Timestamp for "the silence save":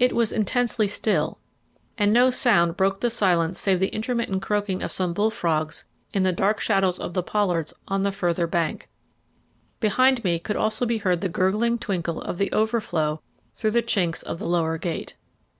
3.00-3.78